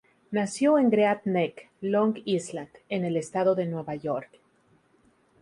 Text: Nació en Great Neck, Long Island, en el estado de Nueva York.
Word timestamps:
Nació 0.31 0.79
en 0.79 0.89
Great 0.89 1.25
Neck, 1.25 1.69
Long 1.79 2.21
Island, 2.25 2.69
en 2.89 3.05
el 3.05 3.15
estado 3.17 3.53
de 3.53 3.67
Nueva 3.67 3.93
York. 3.93 4.39